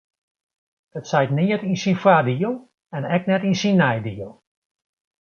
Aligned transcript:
It 0.97 1.05
seit 1.09 1.31
neat 1.37 1.65
yn 1.69 1.79
syn 1.81 2.01
foardiel 2.03 2.55
en 2.95 3.03
ek 3.15 3.23
net 3.29 3.47
yn 3.49 3.59
syn 3.61 3.79
neidiel. 3.81 4.31